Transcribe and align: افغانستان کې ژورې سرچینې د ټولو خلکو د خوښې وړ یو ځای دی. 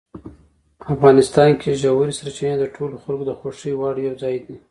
افغانستان 0.93 1.49
کې 1.61 1.77
ژورې 1.81 2.13
سرچینې 2.19 2.55
د 2.59 2.65
ټولو 2.75 2.95
خلکو 3.03 3.23
د 3.27 3.31
خوښې 3.39 3.71
وړ 3.79 3.95
یو 4.07 4.13
ځای 4.23 4.37
دی. 4.45 4.57